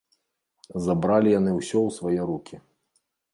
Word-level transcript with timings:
Забралі 0.85 1.29
яны 1.39 1.51
ўсё 1.59 1.77
ў 1.87 1.97
свае 1.99 2.21
рукі. 2.31 2.55